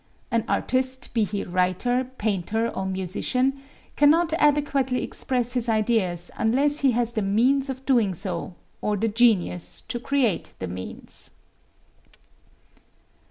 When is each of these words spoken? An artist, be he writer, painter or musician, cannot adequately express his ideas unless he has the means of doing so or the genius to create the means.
An 0.31 0.43
artist, 0.47 1.13
be 1.13 1.23
he 1.23 1.43
writer, 1.43 2.09
painter 2.17 2.67
or 2.69 2.87
musician, 2.87 3.61
cannot 3.95 4.33
adequately 4.39 5.03
express 5.03 5.53
his 5.53 5.69
ideas 5.69 6.31
unless 6.37 6.79
he 6.79 6.93
has 6.93 7.13
the 7.13 7.21
means 7.21 7.69
of 7.69 7.85
doing 7.85 8.15
so 8.15 8.55
or 8.81 8.97
the 8.97 9.07
genius 9.07 9.81
to 9.89 9.99
create 9.99 10.53
the 10.57 10.67
means. 10.67 11.33